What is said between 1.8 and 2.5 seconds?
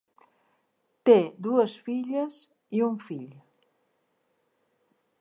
filles